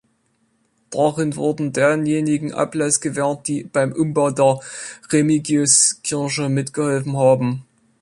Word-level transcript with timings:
Darin 0.89 1.35
wurden 1.35 1.73
denjenigen 1.73 2.55
Ablass 2.55 3.01
gewährt, 3.01 3.47
die 3.47 3.65
beim 3.65 3.91
Umbau 3.91 4.31
der 4.31 4.59
Remigiuskirche 5.11 6.49
mitgeholfen 6.49 7.15
haben. 7.17 7.65